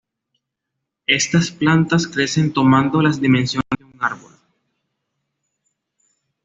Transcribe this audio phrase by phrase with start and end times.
[1.05, 4.31] Estas plantas crecen tomando las dimensiones de un árbol.